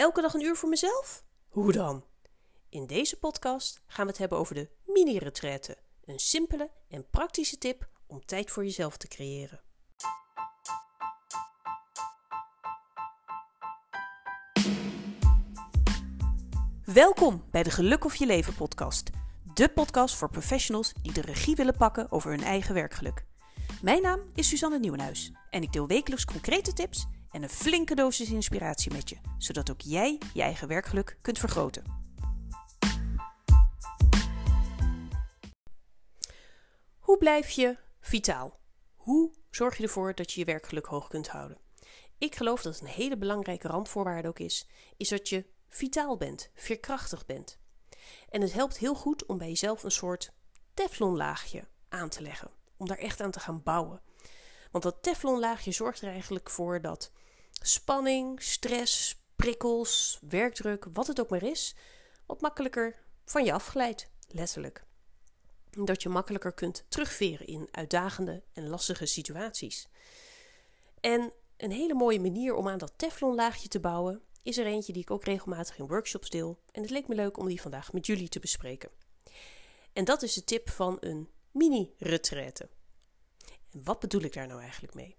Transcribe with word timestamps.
Elke 0.00 0.20
dag 0.20 0.34
een 0.34 0.42
uur 0.42 0.56
voor 0.56 0.68
mezelf? 0.68 1.24
Hoe 1.48 1.72
dan? 1.72 2.04
In 2.68 2.86
deze 2.86 3.18
podcast 3.18 3.82
gaan 3.86 4.04
we 4.04 4.10
het 4.10 4.20
hebben 4.20 4.38
over 4.38 4.54
de 4.54 4.68
mini-retraite. 4.86 5.76
Een 6.04 6.18
simpele 6.18 6.70
en 6.88 7.10
praktische 7.10 7.58
tip 7.58 7.88
om 8.06 8.24
tijd 8.24 8.50
voor 8.50 8.64
jezelf 8.64 8.96
te 8.96 9.08
creëren. 9.08 9.60
Welkom 16.84 17.44
bij 17.50 17.62
de 17.62 17.70
Geluk 17.70 18.04
of 18.04 18.14
Je 18.14 18.26
Leven 18.26 18.54
podcast. 18.54 19.10
De 19.54 19.68
podcast 19.68 20.14
voor 20.14 20.30
professionals 20.30 20.92
die 21.02 21.12
de 21.12 21.20
regie 21.20 21.56
willen 21.56 21.76
pakken 21.76 22.10
over 22.10 22.30
hun 22.30 22.42
eigen 22.42 22.74
werkgeluk. 22.74 23.26
Mijn 23.82 24.02
naam 24.02 24.20
is 24.34 24.48
Suzanne 24.48 24.78
Nieuwenhuis 24.78 25.32
en 25.50 25.62
ik 25.62 25.72
deel 25.72 25.86
wekelijks 25.86 26.24
concrete 26.24 26.72
tips 26.72 27.06
en 27.30 27.42
een 27.42 27.48
flinke 27.48 27.94
dosis 27.94 28.30
inspiratie 28.30 28.92
met 28.92 29.08
je, 29.08 29.16
zodat 29.38 29.70
ook 29.70 29.80
jij 29.80 30.18
je 30.34 30.42
eigen 30.42 30.68
werkgeluk 30.68 31.18
kunt 31.22 31.38
vergroten. 31.38 31.84
Hoe 36.98 37.18
blijf 37.18 37.50
je 37.50 37.78
vitaal? 38.00 38.58
Hoe 38.94 39.34
zorg 39.50 39.76
je 39.76 39.82
ervoor 39.82 40.14
dat 40.14 40.32
je 40.32 40.40
je 40.40 40.46
werkgeluk 40.46 40.86
hoog 40.86 41.08
kunt 41.08 41.28
houden? 41.28 41.58
Ik 42.18 42.34
geloof 42.34 42.62
dat 42.62 42.80
een 42.80 42.86
hele 42.86 43.16
belangrijke 43.16 43.68
randvoorwaarde 43.68 44.28
ook 44.28 44.38
is, 44.38 44.68
is 44.96 45.08
dat 45.08 45.28
je 45.28 45.46
vitaal 45.68 46.16
bent, 46.16 46.50
veerkrachtig 46.54 47.26
bent. 47.26 47.58
En 48.28 48.40
het 48.40 48.52
helpt 48.52 48.78
heel 48.78 48.94
goed 48.94 49.26
om 49.26 49.38
bij 49.38 49.48
jezelf 49.48 49.82
een 49.82 49.90
soort 49.90 50.32
teflonlaagje 50.74 51.68
aan 51.88 52.08
te 52.08 52.22
leggen, 52.22 52.50
om 52.76 52.86
daar 52.86 52.98
echt 52.98 53.20
aan 53.20 53.30
te 53.30 53.40
gaan 53.40 53.62
bouwen. 53.62 54.02
Want 54.70 54.84
dat 54.84 55.02
teflonlaagje 55.02 55.72
zorgt 55.72 56.02
er 56.02 56.08
eigenlijk 56.08 56.50
voor 56.50 56.80
dat 56.80 57.12
spanning, 57.62 58.42
stress, 58.42 59.22
prikkels, 59.36 60.18
werkdruk, 60.28 60.86
wat 60.92 61.06
het 61.06 61.20
ook 61.20 61.30
maar 61.30 61.42
is, 61.42 61.74
wat 62.26 62.40
makkelijker 62.40 62.98
van 63.24 63.44
je 63.44 63.52
afglijdt, 63.52 64.10
letterlijk. 64.28 64.84
Dat 65.70 66.02
je 66.02 66.08
makkelijker 66.08 66.52
kunt 66.52 66.84
terugveren 66.88 67.46
in 67.46 67.68
uitdagende 67.70 68.42
en 68.52 68.68
lastige 68.68 69.06
situaties. 69.06 69.88
En 71.00 71.32
een 71.56 71.72
hele 71.72 71.94
mooie 71.94 72.20
manier 72.20 72.54
om 72.54 72.68
aan 72.68 72.78
dat 72.78 72.92
teflonlaagje 72.96 73.68
te 73.68 73.80
bouwen 73.80 74.22
is 74.42 74.58
er 74.58 74.66
eentje 74.66 74.92
die 74.92 75.02
ik 75.02 75.10
ook 75.10 75.24
regelmatig 75.24 75.78
in 75.78 75.86
workshops 75.86 76.30
deel. 76.30 76.58
En 76.72 76.82
het 76.82 76.90
leek 76.90 77.08
me 77.08 77.14
leuk 77.14 77.38
om 77.38 77.48
die 77.48 77.60
vandaag 77.60 77.92
met 77.92 78.06
jullie 78.06 78.28
te 78.28 78.40
bespreken. 78.40 78.90
En 79.92 80.04
dat 80.04 80.22
is 80.22 80.34
de 80.34 80.44
tip 80.44 80.70
van 80.70 80.96
een 81.00 81.28
mini-retraite. 81.50 82.68
En 83.70 83.84
wat 83.84 84.00
bedoel 84.00 84.22
ik 84.22 84.32
daar 84.32 84.46
nou 84.46 84.60
eigenlijk 84.60 84.94
mee? 84.94 85.16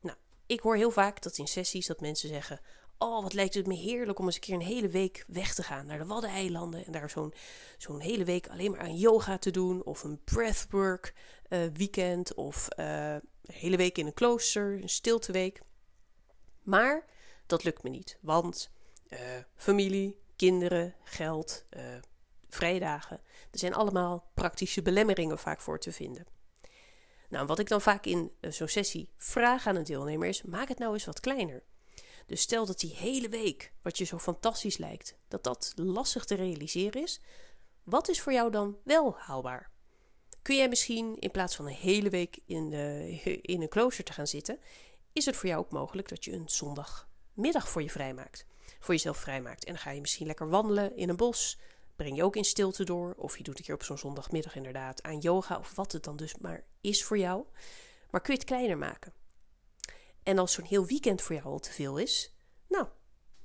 Nou, 0.00 0.16
ik 0.46 0.60
hoor 0.60 0.76
heel 0.76 0.90
vaak 0.90 1.22
dat 1.22 1.38
in 1.38 1.46
sessies 1.46 1.86
dat 1.86 2.00
mensen 2.00 2.28
zeggen: 2.28 2.60
Oh, 2.98 3.22
wat 3.22 3.32
lijkt 3.32 3.54
het 3.54 3.66
me 3.66 3.74
heerlijk 3.74 4.18
om 4.18 4.24
eens 4.24 4.34
een 4.34 4.40
keer 4.40 4.54
een 4.54 4.60
hele 4.60 4.88
week 4.88 5.24
weg 5.26 5.54
te 5.54 5.62
gaan 5.62 5.86
naar 5.86 5.98
de 5.98 6.06
Waddeneilanden 6.06 6.86
en 6.86 6.92
daar 6.92 7.10
zo'n 7.78 8.00
hele 8.00 8.24
week 8.24 8.48
alleen 8.48 8.70
maar 8.70 8.80
aan 8.80 8.96
yoga 8.96 9.38
te 9.38 9.50
doen, 9.50 9.84
of 9.84 10.04
een 10.04 10.20
breathwork 10.24 11.14
uh, 11.48 11.66
weekend, 11.72 12.34
of 12.34 12.68
uh, 12.78 13.12
een 13.12 13.22
hele 13.52 13.76
week 13.76 13.98
in 13.98 14.06
een 14.06 14.14
klooster, 14.14 14.82
een 14.82 14.88
stilteweek. 14.88 15.60
Maar 16.62 17.04
dat 17.46 17.64
lukt 17.64 17.82
me 17.82 17.90
niet, 17.90 18.18
want 18.20 18.70
uh, 19.08 19.18
familie, 19.56 20.20
kinderen, 20.36 20.94
geld, 21.04 21.64
vrijdagen, 22.48 23.20
er 23.50 23.58
zijn 23.58 23.74
allemaal 23.74 24.30
praktische 24.34 24.82
belemmeringen 24.82 25.38
vaak 25.38 25.60
voor 25.60 25.78
te 25.78 25.92
vinden. 25.92 26.26
Nou, 27.36 27.48
wat 27.48 27.58
ik 27.58 27.68
dan 27.68 27.80
vaak 27.80 28.06
in 28.06 28.32
zo'n 28.40 28.68
sessie 28.68 29.08
vraag 29.16 29.66
aan 29.66 29.76
een 29.76 29.84
deelnemer 29.84 30.28
is: 30.28 30.42
maak 30.42 30.68
het 30.68 30.78
nou 30.78 30.92
eens 30.92 31.04
wat 31.04 31.20
kleiner. 31.20 31.62
Dus 32.26 32.40
stel 32.40 32.66
dat 32.66 32.80
die 32.80 32.94
hele 32.94 33.28
week, 33.28 33.72
wat 33.82 33.98
je 33.98 34.04
zo 34.04 34.18
fantastisch 34.18 34.76
lijkt, 34.76 35.16
dat 35.28 35.44
dat 35.44 35.72
lastig 35.74 36.24
te 36.24 36.34
realiseren 36.34 37.02
is. 37.02 37.20
Wat 37.82 38.08
is 38.08 38.20
voor 38.20 38.32
jou 38.32 38.50
dan 38.50 38.76
wel 38.84 39.14
haalbaar? 39.18 39.70
Kun 40.42 40.56
jij 40.56 40.68
misschien 40.68 41.18
in 41.18 41.30
plaats 41.30 41.56
van 41.56 41.66
een 41.66 41.72
hele 41.72 42.10
week 42.10 42.38
in, 42.46 42.70
de, 42.70 43.18
in 43.42 43.62
een 43.62 43.68
klooster 43.68 44.04
te 44.04 44.12
gaan 44.12 44.26
zitten, 44.26 44.58
is 45.12 45.26
het 45.26 45.36
voor 45.36 45.48
jou 45.48 45.60
ook 45.60 45.70
mogelijk 45.70 46.08
dat 46.08 46.24
je 46.24 46.32
een 46.32 46.48
zondagmiddag 46.48 47.68
voor 47.68 47.82
je 47.82 47.90
vrijmaakt. 47.90 48.46
Voor 48.78 48.94
jezelf 48.94 49.16
vrijmaakt. 49.16 49.64
En 49.64 49.72
dan 49.72 49.82
ga 49.82 49.90
je 49.90 50.00
misschien 50.00 50.26
lekker 50.26 50.48
wandelen 50.48 50.96
in 50.96 51.08
een 51.08 51.16
bos. 51.16 51.58
Breng 51.96 52.16
je 52.16 52.24
ook 52.24 52.36
in 52.36 52.44
stilte 52.44 52.84
door. 52.84 53.14
Of 53.16 53.36
je 53.36 53.42
doet 53.42 53.58
een 53.58 53.64
keer 53.64 53.74
op 53.74 53.82
zo'n 53.82 53.98
zondagmiddag 53.98 54.56
inderdaad 54.56 55.02
aan 55.02 55.18
yoga 55.18 55.58
of 55.58 55.74
wat 55.74 55.92
het 55.92 56.04
dan 56.04 56.16
dus 56.16 56.36
maar 56.36 56.64
is 56.80 57.04
voor 57.04 57.18
jou. 57.18 57.44
Maar 58.10 58.20
kun 58.20 58.32
je 58.32 58.38
het 58.38 58.48
kleiner 58.48 58.78
maken? 58.78 59.12
En 60.22 60.38
als 60.38 60.52
zo'n 60.52 60.64
heel 60.64 60.86
weekend 60.86 61.22
voor 61.22 61.34
jou 61.34 61.46
al 61.46 61.58
te 61.58 61.72
veel 61.72 61.96
is, 61.96 62.34
nou, 62.68 62.86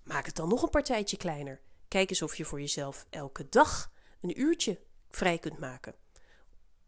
maak 0.04 0.26
het 0.26 0.36
dan 0.36 0.50
nog 0.50 0.64
een 0.64 0.70
partijtje 0.70 1.18
kleiner. 1.18 1.62
Kijk 1.88 2.10
eens 2.10 2.22
of 2.22 2.36
je 2.36 2.46
voor 2.46 2.60
jezelf 2.60 3.06
elke 3.10 3.50
dag 3.50 3.92
een 4.22 4.40
uurtje 4.40 4.80
vrij 5.10 5.38
kunt 5.38 5.60
maken. 5.60 5.96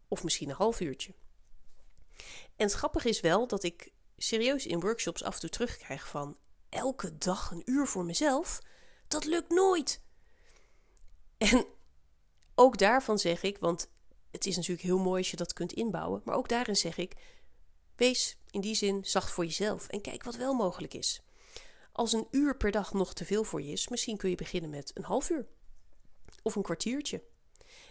Of 0.08 0.22
misschien 0.22 0.48
een 0.48 0.54
half 0.54 0.80
uurtje. 0.80 1.14
En 2.56 2.66
het 2.66 2.72
grappige 2.72 3.08
is 3.08 3.20
wel 3.20 3.46
dat 3.46 3.62
ik 3.62 3.92
serieus 4.16 4.66
in 4.66 4.80
workshops 4.80 5.22
af 5.22 5.34
en 5.34 5.40
toe 5.40 5.50
terugkrijg 5.50 6.08
van 6.08 6.36
elke 6.68 7.18
dag 7.18 7.50
een 7.50 7.62
uur 7.64 7.86
voor 7.86 8.04
mezelf. 8.04 8.60
Dat 9.08 9.24
lukt 9.24 9.50
nooit. 9.50 10.03
En 11.50 11.64
ook 12.54 12.78
daarvan 12.78 13.18
zeg 13.18 13.42
ik, 13.42 13.58
want 13.58 13.90
het 14.30 14.46
is 14.46 14.56
natuurlijk 14.56 14.86
heel 14.86 14.98
mooi 14.98 15.18
als 15.18 15.30
je 15.30 15.36
dat 15.36 15.52
kunt 15.52 15.72
inbouwen, 15.72 16.22
maar 16.24 16.34
ook 16.34 16.48
daarin 16.48 16.76
zeg 16.76 16.96
ik: 16.96 17.14
wees 17.96 18.38
in 18.50 18.60
die 18.60 18.74
zin 18.74 19.04
zacht 19.04 19.30
voor 19.30 19.44
jezelf 19.44 19.88
en 19.88 20.00
kijk 20.00 20.24
wat 20.24 20.36
wel 20.36 20.54
mogelijk 20.54 20.94
is. 20.94 21.22
Als 21.92 22.12
een 22.12 22.26
uur 22.30 22.56
per 22.56 22.70
dag 22.70 22.92
nog 22.92 23.14
te 23.14 23.24
veel 23.24 23.44
voor 23.44 23.62
je 23.62 23.72
is, 23.72 23.88
misschien 23.88 24.16
kun 24.16 24.30
je 24.30 24.36
beginnen 24.36 24.70
met 24.70 24.90
een 24.94 25.04
half 25.04 25.30
uur 25.30 25.46
of 26.42 26.54
een 26.54 26.62
kwartiertje. 26.62 27.22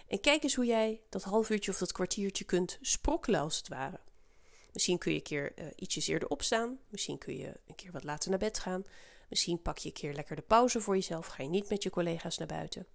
En 0.08 0.20
kijk 0.20 0.44
eens 0.44 0.56
hoe 0.56 0.66
jij 0.66 1.02
dat 1.10 1.24
half 1.24 1.50
uurtje 1.50 1.72
of 1.72 1.78
dat 1.78 1.92
kwartiertje 1.92 2.44
kunt 2.44 2.78
sprokkelen 2.82 3.40
als 3.40 3.58
het 3.58 3.68
ware. 3.68 4.00
Misschien 4.74 4.98
kun 4.98 5.12
je 5.12 5.18
een 5.18 5.24
keer 5.24 5.52
uh, 5.56 5.66
ietsjes 5.76 6.08
eerder 6.08 6.30
opstaan. 6.30 6.80
Misschien 6.90 7.18
kun 7.18 7.38
je 7.38 7.60
een 7.68 7.76
keer 7.76 7.92
wat 7.92 8.04
later 8.04 8.30
naar 8.30 8.40
bed 8.40 8.60
gaan. 8.60 8.84
Misschien 9.30 9.62
pak 9.62 9.78
je 9.78 9.88
een 9.88 9.94
keer 9.94 10.14
lekker 10.14 10.36
de 10.36 10.42
pauze 10.42 10.82
voor 10.82 10.96
jezelf. 10.96 11.28
Ga 11.28 11.44
je 11.44 11.50
niet 11.50 11.70
met 11.70 11.84
je 11.84 11.90
collega's 11.90 12.38
naar 12.38 12.48
buiten. 12.48 12.88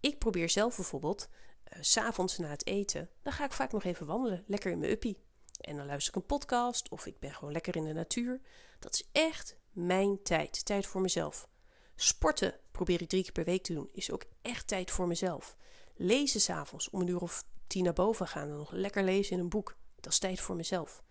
Ik 0.00 0.18
probeer 0.18 0.50
zelf 0.50 0.76
bijvoorbeeld, 0.76 1.28
uh, 1.28 1.78
s'avonds 1.82 2.38
na 2.38 2.48
het 2.48 2.66
eten, 2.66 3.10
dan 3.22 3.32
ga 3.32 3.44
ik 3.44 3.52
vaak 3.52 3.72
nog 3.72 3.84
even 3.84 4.06
wandelen. 4.06 4.44
Lekker 4.46 4.70
in 4.70 4.78
mijn 4.78 4.90
uppie. 4.90 5.18
En 5.60 5.76
dan 5.76 5.86
luister 5.86 6.14
ik 6.14 6.20
een 6.20 6.26
podcast 6.26 6.88
of 6.88 7.06
ik 7.06 7.18
ben 7.18 7.34
gewoon 7.34 7.52
lekker 7.52 7.76
in 7.76 7.84
de 7.84 7.92
natuur. 7.92 8.40
Dat 8.78 8.94
is 8.94 9.08
echt 9.12 9.56
mijn 9.70 10.22
tijd. 10.22 10.64
Tijd 10.64 10.86
voor 10.86 11.00
mezelf. 11.00 11.48
Sporten 11.96 12.54
probeer 12.70 13.02
ik 13.02 13.08
drie 13.08 13.22
keer 13.22 13.32
per 13.32 13.44
week 13.44 13.62
te 13.62 13.74
doen. 13.74 13.88
Is 13.92 14.10
ook 14.10 14.24
echt 14.42 14.66
tijd 14.66 14.90
voor 14.90 15.06
mezelf. 15.06 15.56
Lezen 15.94 16.40
s'avonds 16.40 16.90
om 16.90 17.00
een 17.00 17.08
uur 17.08 17.20
of 17.20 17.44
tien 17.66 17.84
naar 17.84 17.92
boven 17.92 18.26
gaan 18.26 18.48
en 18.48 18.56
nog 18.56 18.72
lekker 18.72 19.04
lezen 19.04 19.32
in 19.32 19.38
een 19.38 19.48
boek. 19.48 19.76
Dat 20.00 20.12
is 20.12 20.18
tijd 20.18 20.40
voor 20.40 20.56
mezelf. 20.56 21.02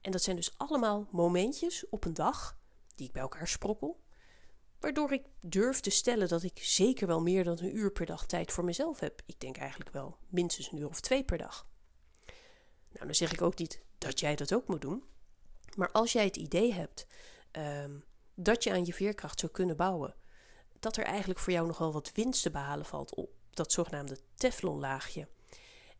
En 0.00 0.10
dat 0.10 0.22
zijn 0.22 0.36
dus 0.36 0.58
allemaal 0.58 1.08
momentjes 1.10 1.88
op 1.88 2.04
een 2.04 2.14
dag 2.14 2.58
die 2.94 3.06
ik 3.06 3.12
bij 3.12 3.22
elkaar 3.22 3.48
sprokkel. 3.48 4.03
Waardoor 4.84 5.12
ik 5.12 5.22
durf 5.40 5.80
te 5.80 5.90
stellen 5.90 6.28
dat 6.28 6.42
ik 6.42 6.58
zeker 6.58 7.06
wel 7.06 7.20
meer 7.20 7.44
dan 7.44 7.58
een 7.58 7.76
uur 7.76 7.92
per 7.92 8.06
dag 8.06 8.26
tijd 8.26 8.52
voor 8.52 8.64
mezelf 8.64 9.00
heb. 9.00 9.22
Ik 9.26 9.40
denk 9.40 9.56
eigenlijk 9.56 9.90
wel 9.90 10.16
minstens 10.28 10.72
een 10.72 10.78
uur 10.78 10.88
of 10.88 11.00
twee 11.00 11.24
per 11.24 11.38
dag. 11.38 11.66
Nou, 12.92 13.06
dan 13.06 13.14
zeg 13.14 13.32
ik 13.32 13.42
ook 13.42 13.58
niet 13.58 13.80
dat 13.98 14.20
jij 14.20 14.36
dat 14.36 14.54
ook 14.54 14.68
moet 14.68 14.80
doen. 14.80 15.04
Maar 15.76 15.90
als 15.90 16.12
jij 16.12 16.24
het 16.24 16.36
idee 16.36 16.72
hebt 16.72 17.06
um, 17.52 18.04
dat 18.34 18.64
je 18.64 18.72
aan 18.72 18.84
je 18.84 18.94
veerkracht 18.94 19.40
zou 19.40 19.52
kunnen 19.52 19.76
bouwen, 19.76 20.14
dat 20.78 20.96
er 20.96 21.04
eigenlijk 21.04 21.40
voor 21.40 21.52
jou 21.52 21.66
nog 21.66 21.78
wel 21.78 21.92
wat 21.92 22.12
winst 22.14 22.42
te 22.42 22.50
behalen 22.50 22.86
valt 22.86 23.14
op 23.14 23.30
dat 23.50 23.72
zogenaamde 23.72 24.18
teflonlaagje. 24.34 25.28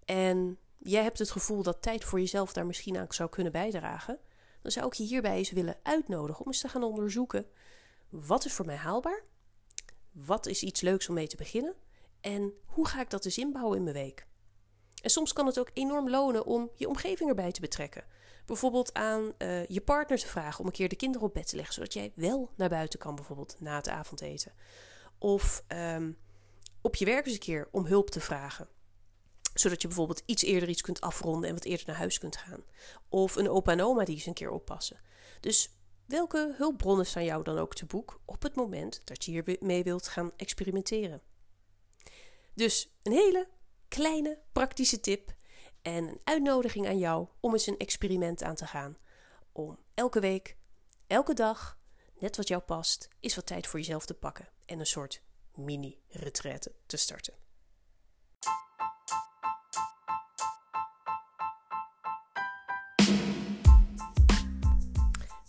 En 0.05 0.59
jij 0.78 1.03
hebt 1.03 1.19
het 1.19 1.31
gevoel 1.31 1.62
dat 1.62 1.83
tijd 1.83 2.05
voor 2.05 2.21
jezelf 2.21 2.53
daar 2.53 2.67
misschien 2.67 2.97
aan 2.97 3.06
zou 3.09 3.28
kunnen 3.28 3.53
bijdragen, 3.53 4.19
dan 4.62 4.73
zou 4.73 4.87
ik 4.87 4.93
je 4.93 5.05
hierbij 5.05 5.37
eens 5.37 5.50
willen 5.50 5.78
uitnodigen 5.83 6.41
om 6.41 6.47
eens 6.47 6.61
te 6.61 6.69
gaan 6.69 6.83
onderzoeken: 6.83 7.47
wat 8.20 8.44
is 8.44 8.52
voor 8.52 8.66
mij 8.66 8.76
haalbaar? 8.76 9.25
Wat 10.12 10.46
is 10.46 10.62
iets 10.62 10.81
leuks 10.81 11.08
om 11.08 11.14
mee 11.14 11.26
te 11.26 11.37
beginnen? 11.37 11.75
En 12.20 12.52
hoe 12.64 12.88
ga 12.88 13.00
ik 13.00 13.11
dat 13.11 13.25
eens 13.25 13.38
inbouwen 13.38 13.76
in 13.76 13.82
mijn 13.82 13.96
week? 13.96 14.26
En 15.02 15.11
soms 15.11 15.32
kan 15.32 15.46
het 15.46 15.58
ook 15.58 15.70
enorm 15.72 16.11
lonen 16.11 16.46
om 16.46 16.70
je 16.75 16.88
omgeving 16.88 17.28
erbij 17.28 17.52
te 17.52 17.61
betrekken. 17.61 18.05
Bijvoorbeeld 18.46 18.94
aan 18.94 19.32
uh, 19.38 19.66
je 19.66 19.81
partner 19.81 20.19
te 20.19 20.26
vragen 20.26 20.61
om 20.61 20.66
een 20.66 20.72
keer 20.72 20.88
de 20.88 20.96
kinderen 20.96 21.26
op 21.26 21.34
bed 21.34 21.49
te 21.49 21.56
leggen, 21.56 21.75
zodat 21.75 21.93
jij 21.93 22.12
wel 22.14 22.50
naar 22.56 22.69
buiten 22.69 22.99
kan, 22.99 23.14
bijvoorbeeld 23.14 23.56
na 23.58 23.76
het 23.76 23.88
avondeten. 23.88 24.52
Of 25.19 25.64
um, 25.69 26.19
op 26.81 26.94
je 26.94 27.05
werk 27.05 27.26
eens 27.26 27.34
een 27.34 27.40
keer 27.40 27.69
om 27.70 27.87
hulp 27.87 28.10
te 28.10 28.20
vragen 28.20 28.69
zodat 29.55 29.82
je 29.82 29.88
bijvoorbeeld 29.88 30.22
iets 30.26 30.43
eerder 30.43 30.69
iets 30.69 30.82
kunt 30.82 31.00
afronden 31.00 31.49
en 31.49 31.55
wat 31.55 31.64
eerder 31.64 31.87
naar 31.87 31.96
huis 31.96 32.19
kunt 32.19 32.37
gaan. 32.37 32.64
Of 33.08 33.37
een 33.37 33.49
opa 33.49 33.72
en 33.72 33.81
oma 33.81 34.05
die 34.05 34.14
eens 34.14 34.26
een 34.26 34.34
keer 34.34 34.50
oppassen. 34.50 35.00
Dus 35.40 35.70
welke 36.06 36.55
hulpbronnen 36.56 37.06
staan 37.06 37.25
jou 37.25 37.43
dan 37.43 37.59
ook 37.59 37.75
te 37.75 37.87
boek 37.87 38.21
op 38.25 38.43
het 38.43 38.55
moment 38.55 39.01
dat 39.05 39.25
je 39.25 39.31
hiermee 39.31 39.83
wilt 39.83 40.09
gaan 40.09 40.33
experimenteren? 40.37 41.23
Dus 42.55 42.95
een 43.03 43.12
hele 43.12 43.49
kleine 43.89 44.39
praktische 44.53 45.01
tip 45.01 45.35
en 45.83 46.05
een 46.09 46.21
uitnodiging 46.25 46.87
aan 46.87 46.99
jou 46.99 47.29
om 47.41 47.53
eens 47.53 47.67
een 47.67 47.79
experiment 47.79 48.43
aan 48.43 48.55
te 48.55 48.67
gaan. 48.67 48.97
Om 49.53 49.79
elke 49.95 50.21
week, 50.21 50.56
elke 51.06 51.35
dag, 51.35 51.79
net 52.19 52.37
wat 52.37 52.49
jou 52.49 52.62
past, 52.62 53.09
is 53.21 53.35
wat 53.35 53.47
tijd 53.47 53.67
voor 53.67 53.79
jezelf 53.79 54.06
te 54.06 54.15
pakken 54.15 54.49
en 54.67 54.79
een 54.79 54.87
soort 54.87 55.23
mini-retraite 55.55 56.73
te 56.87 56.97
starten. 56.97 57.44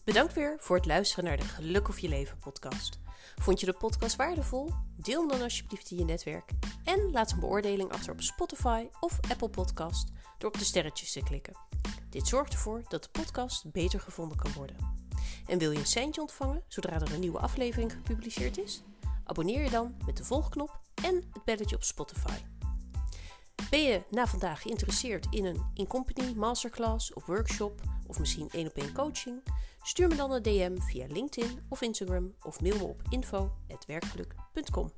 Bedankt 0.06 0.34
weer 0.34 0.56
voor 0.60 0.76
het 0.76 0.86
luisteren 0.86 1.24
naar 1.24 1.38
de 1.38 1.44
Geluk 1.44 1.88
of 1.88 2.00
Je 2.00 2.10
Leven 2.10 2.38
podcast. 2.38 3.00
Vond 3.36 3.60
je 3.60 3.66
de 3.66 3.74
podcast 3.74 4.16
waardevol? 4.16 4.70
Deel 4.96 5.20
hem 5.20 5.30
dan 5.30 5.42
alsjeblieft 5.42 5.92
in 5.92 5.98
je 5.98 6.04
netwerk. 6.04 6.52
En 6.84 7.12
laat 7.12 7.32
een 7.32 7.40
beoordeling 7.40 7.92
achter 7.92 8.12
op 8.12 8.22
Spotify 8.22 8.88
of 9.00 9.20
Apple 9.30 9.50
Podcast 9.50 10.12
door 10.38 10.50
op 10.50 10.58
de 10.58 10.66
sterretjes 10.66 11.12
te 11.12 11.24
klikken. 11.24 11.54
Dit 12.10 12.28
zorgt 12.28 12.54
ervoor 12.54 12.84
dat 12.88 13.04
de 13.04 13.10
podcast 13.10 13.72
beter 13.72 14.00
gevonden 14.00 14.38
kan 14.38 14.54
worden. 14.54 14.78
En 15.48 15.58
wil 15.58 15.72
je 15.72 15.80
een 15.80 15.86
seintje 15.86 16.22
ontvangen 16.22 16.64
zodra 16.68 16.94
er 16.94 17.14
een 17.14 17.20
nieuwe 17.20 17.40
aflevering 17.40 17.92
gepubliceerd 17.92 18.58
is? 18.58 18.84
Abonneer 19.24 19.64
je 19.64 19.70
dan 19.70 19.96
met 20.06 20.18
de 20.18 20.26
volgknop 20.26 20.80
en 21.04 21.16
het 21.16 21.44
belletje 21.44 21.76
op 21.76 21.84
Spotify. 21.84 22.38
Ben 23.70 23.84
je 23.84 24.04
na 24.10 24.28
vandaag 24.28 24.62
geïnteresseerd 24.62 25.28
in 25.30 25.46
een 25.46 25.66
in-company 25.74 26.34
masterclass 26.34 27.14
of 27.14 27.26
workshop 27.26 27.82
of 28.08 28.20
misschien 28.20 28.50
één 28.52 28.68
op 28.68 28.78
één 28.78 28.94
coaching? 28.94 29.42
Stuur 29.86 30.08
me 30.08 30.16
dan 30.16 30.32
een 30.32 30.42
DM 30.42 30.78
via 30.78 31.06
LinkedIn 31.10 31.60
of 31.70 31.82
Instagram 31.82 32.34
of 32.44 32.62
mail 32.62 32.78
me 32.78 32.84
op 32.84 33.02
info.werkgeluk.com. 33.10 34.92